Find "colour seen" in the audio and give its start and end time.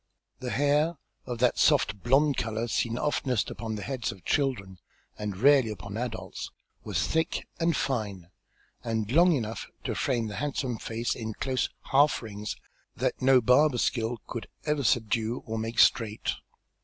2.35-2.97